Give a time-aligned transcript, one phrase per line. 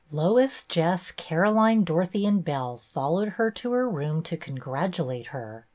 [0.11, 5.67] Lois, Jess, Caroline, Dorothy, and Belle followed her to her room to congratulate her.